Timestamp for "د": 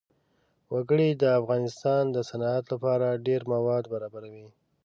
1.21-1.23, 2.15-2.17